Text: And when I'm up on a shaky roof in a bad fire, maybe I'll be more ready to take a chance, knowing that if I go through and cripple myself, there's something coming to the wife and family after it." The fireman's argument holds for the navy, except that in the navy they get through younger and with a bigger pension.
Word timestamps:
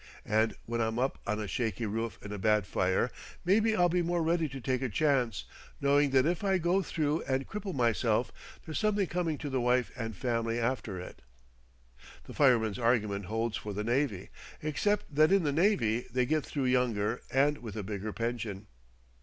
And 0.25 0.55
when 0.65 0.81
I'm 0.81 0.97
up 0.97 1.19
on 1.27 1.39
a 1.39 1.47
shaky 1.47 1.85
roof 1.85 2.17
in 2.23 2.31
a 2.31 2.39
bad 2.39 2.65
fire, 2.65 3.11
maybe 3.45 3.75
I'll 3.75 3.87
be 3.87 4.01
more 4.01 4.23
ready 4.23 4.49
to 4.49 4.59
take 4.59 4.81
a 4.81 4.89
chance, 4.89 5.43
knowing 5.79 6.09
that 6.09 6.25
if 6.25 6.43
I 6.43 6.57
go 6.57 6.81
through 6.81 7.21
and 7.27 7.47
cripple 7.47 7.75
myself, 7.75 8.31
there's 8.65 8.79
something 8.79 9.05
coming 9.05 9.37
to 9.37 9.47
the 9.47 9.61
wife 9.61 9.91
and 9.95 10.15
family 10.15 10.59
after 10.59 10.99
it." 10.99 11.21
The 12.23 12.33
fireman's 12.33 12.79
argument 12.79 13.25
holds 13.25 13.57
for 13.57 13.73
the 13.73 13.83
navy, 13.83 14.29
except 14.63 15.13
that 15.13 15.31
in 15.31 15.43
the 15.43 15.51
navy 15.53 16.07
they 16.11 16.25
get 16.25 16.43
through 16.47 16.65
younger 16.65 17.21
and 17.29 17.59
with 17.59 17.75
a 17.75 17.83
bigger 17.83 18.11
pension. 18.11 18.65